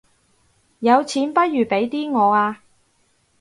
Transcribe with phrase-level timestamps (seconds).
[0.79, 2.57] 有錢不如俾啲我吖